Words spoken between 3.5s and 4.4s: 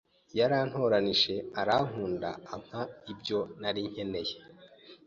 narinkeneye,